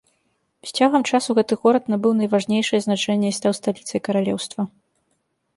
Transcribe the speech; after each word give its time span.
З 0.67 0.71
цягам 0.79 1.03
часу 1.11 1.35
гэты 1.41 1.57
горад 1.67 1.83
набыў 1.95 2.17
найважнейшае 2.21 2.81
значэнне 2.87 3.27
і 3.35 3.39
стаў 3.39 3.51
сталіцай 3.59 3.99
каралеўства. 4.09 4.61